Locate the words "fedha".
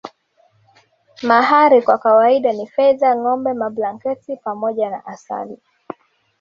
2.67-3.15